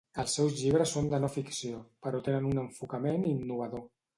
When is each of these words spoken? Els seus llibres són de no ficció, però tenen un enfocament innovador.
Els 0.21 0.31
seus 0.37 0.55
llibres 0.61 0.93
són 0.95 1.09
de 1.11 1.19
no 1.25 1.29
ficció, 1.35 1.83
però 2.07 2.25
tenen 2.29 2.51
un 2.53 2.63
enfocament 2.65 3.31
innovador. 3.37 3.89